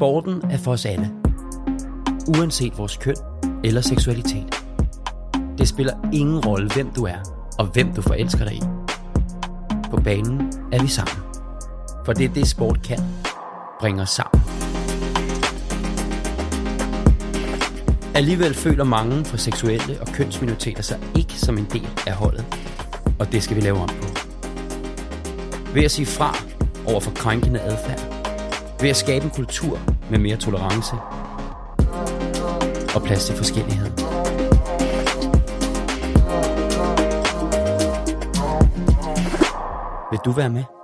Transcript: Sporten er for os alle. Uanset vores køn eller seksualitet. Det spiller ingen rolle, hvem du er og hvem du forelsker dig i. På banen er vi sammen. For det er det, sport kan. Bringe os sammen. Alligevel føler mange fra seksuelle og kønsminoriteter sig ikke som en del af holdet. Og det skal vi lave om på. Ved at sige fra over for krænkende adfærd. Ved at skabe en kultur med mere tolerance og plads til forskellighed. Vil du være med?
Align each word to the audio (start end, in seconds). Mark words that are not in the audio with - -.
Sporten 0.00 0.42
er 0.50 0.58
for 0.58 0.72
os 0.72 0.86
alle. 0.86 1.10
Uanset 2.28 2.78
vores 2.78 2.96
køn 2.96 3.14
eller 3.64 3.80
seksualitet. 3.80 4.64
Det 5.58 5.68
spiller 5.68 5.92
ingen 6.12 6.44
rolle, 6.44 6.70
hvem 6.74 6.90
du 6.90 7.04
er 7.04 7.48
og 7.58 7.66
hvem 7.66 7.92
du 7.94 8.02
forelsker 8.02 8.44
dig 8.44 8.54
i. 8.54 8.62
På 9.90 9.96
banen 9.96 10.52
er 10.72 10.82
vi 10.82 10.88
sammen. 10.88 11.16
For 12.04 12.12
det 12.12 12.24
er 12.24 12.28
det, 12.28 12.48
sport 12.48 12.82
kan. 12.82 12.98
Bringe 13.80 14.02
os 14.02 14.10
sammen. 14.10 14.42
Alligevel 18.14 18.54
føler 18.54 18.84
mange 18.84 19.24
fra 19.24 19.36
seksuelle 19.36 20.00
og 20.00 20.06
kønsminoriteter 20.06 20.82
sig 20.82 20.98
ikke 21.16 21.34
som 21.34 21.58
en 21.58 21.66
del 21.72 21.88
af 22.06 22.12
holdet. 22.12 22.44
Og 23.18 23.32
det 23.32 23.42
skal 23.42 23.56
vi 23.56 23.60
lave 23.60 23.78
om 23.78 23.88
på. 23.88 24.08
Ved 25.74 25.84
at 25.84 25.90
sige 25.90 26.06
fra 26.06 26.36
over 26.86 27.00
for 27.00 27.10
krænkende 27.10 27.60
adfærd. 27.60 28.19
Ved 28.82 28.90
at 28.90 28.96
skabe 28.96 29.24
en 29.24 29.30
kultur 29.30 29.78
med 30.10 30.18
mere 30.18 30.36
tolerance 30.36 30.96
og 32.94 33.02
plads 33.02 33.26
til 33.26 33.36
forskellighed. 33.36 33.90
Vil 40.10 40.18
du 40.24 40.32
være 40.32 40.50
med? 40.50 40.79